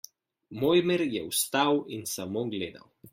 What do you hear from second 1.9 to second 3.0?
in samo gledal.